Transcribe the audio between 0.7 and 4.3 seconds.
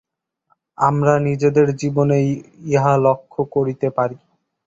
আমরা নিজেদের জীবনেই ইহা লক্ষ্য করিতে পারি।